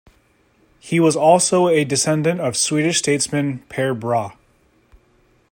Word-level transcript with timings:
He 0.79 0.99
was 0.99 1.15
also 1.15 1.67
a 1.67 1.85
descendant 1.85 2.39
of 2.41 2.57
Swedish 2.57 2.97
statesman 2.97 3.59
Per 3.69 3.93
Brahe. 3.93 4.35